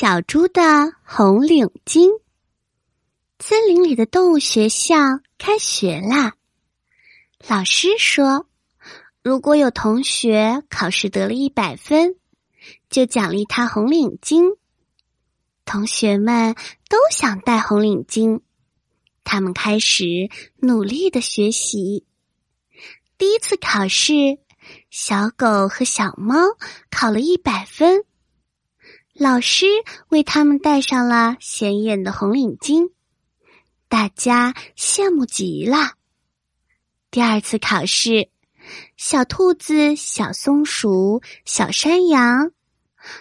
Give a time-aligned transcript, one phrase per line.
[0.00, 0.62] 小猪的
[1.02, 2.20] 红领巾。
[3.40, 4.94] 森林里的动物学校
[5.38, 6.34] 开学啦！
[7.48, 8.46] 老师说，
[9.24, 12.14] 如果有同学考试得了一百分，
[12.88, 14.56] 就奖励他红领巾。
[15.64, 16.54] 同学们
[16.88, 18.42] 都想戴红领巾，
[19.24, 20.04] 他们开始
[20.58, 22.06] 努力的学习。
[23.18, 24.38] 第一次考试，
[24.90, 26.36] 小狗和小猫
[26.88, 28.04] 考了一百分。
[29.18, 29.66] 老师
[30.10, 32.92] 为他们戴上了显眼的红领巾，
[33.88, 35.94] 大家羡慕极了。
[37.10, 38.30] 第二次考试，
[38.96, 42.52] 小兔子、小松鼠、小山羊，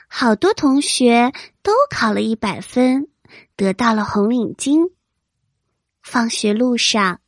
[0.08, 1.34] 好多同学
[1.64, 3.08] 都考了一百分，
[3.56, 4.92] 得到了红领巾。
[6.04, 7.22] 放学路上，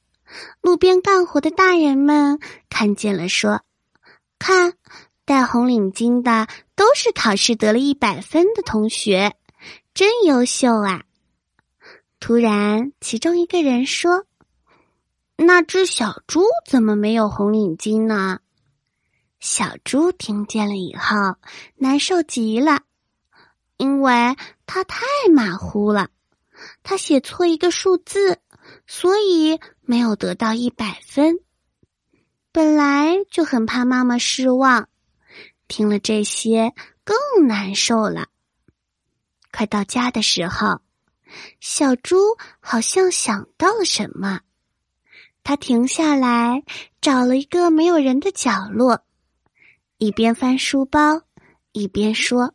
[0.61, 3.63] 路边干活的大人们看见了，说
[4.37, 4.73] ：“看。”
[5.25, 6.47] 戴红领巾的
[6.79, 9.35] 都是考试得了一百分的同学，
[9.93, 11.03] 真优秀啊！
[12.21, 14.25] 突然，其中一个人说
[15.35, 18.39] ：“那只小猪怎么没有红领巾呢？”
[19.41, 21.35] 小猪听见了以后，
[21.75, 22.83] 难受极了，
[23.75, 25.01] 因为他太
[25.33, 26.07] 马虎了，
[26.81, 28.39] 他写错一个数字，
[28.87, 31.39] 所以没有得到一百分。
[32.53, 34.87] 本来就很怕妈妈失望。
[35.69, 36.73] 听了这些，
[37.05, 38.27] 更难受了。
[39.53, 40.81] 快到家的时候，
[41.61, 42.17] 小猪
[42.59, 44.41] 好像想到了什么，
[45.43, 46.63] 他停下来，
[46.99, 49.01] 找了一个没有人的角落，
[49.97, 51.21] 一边翻书包，
[51.71, 52.53] 一边说：“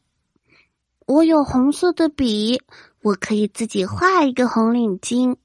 [1.07, 2.61] 我有红色的笔，
[3.01, 5.37] 我可以自己画一个红领巾，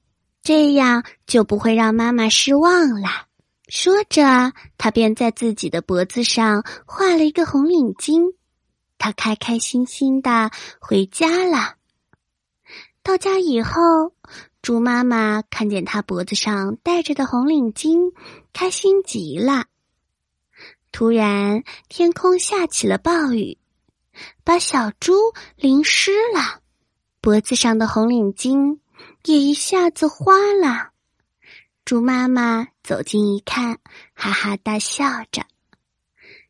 [0.42, 3.28] 这样就不会让妈妈失望了。”
[3.70, 8.34] 说着，他便在自己的脖子上画了一个红领巾。
[8.98, 11.76] 他开开心心的回家了。
[13.04, 14.12] 到家以后，
[14.60, 18.12] 猪妈妈看见他脖子上戴着的红领巾，
[18.52, 19.66] 开心极了。
[20.90, 23.56] 突然，天空下起了暴雨，
[24.42, 25.14] 把小猪
[25.54, 26.60] 淋湿了，
[27.20, 28.80] 脖子上的红领巾
[29.26, 30.90] 也一下子花了。
[31.90, 33.80] 猪妈妈走近一看，
[34.14, 35.44] 哈哈大笑着。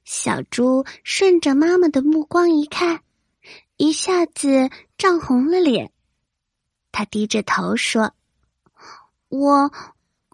[0.04, 3.00] 小猪顺着妈妈的目光一看，
[3.78, 4.68] 一下子
[4.98, 5.92] 涨红了脸。
[6.92, 8.12] 他低着头说
[9.30, 9.72] ：“我，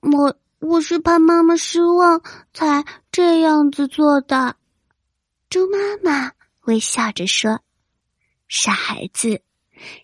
[0.02, 2.20] 我，我是怕妈妈失望
[2.52, 4.56] 才这样子做的。”
[5.48, 7.60] 猪妈妈微笑着说
[8.48, 9.40] ：“傻孩子，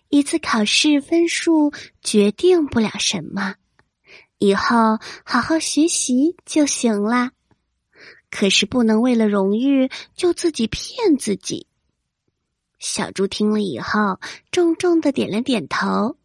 [0.07, 3.55] 一次考试分数决定不了什么。”
[4.43, 7.31] 以后好好学习就行了，
[8.29, 11.65] 可是不能为了荣誉就自己骗自己。
[12.77, 14.19] 小猪听了以后，
[14.51, 16.17] 重重的点了点头。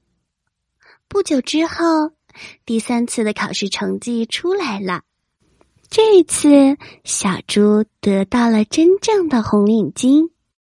[1.06, 2.10] 不久之后，
[2.66, 5.02] 第三次的考试成绩出来了，
[5.88, 10.30] 这一次小猪得到了真正的红领巾。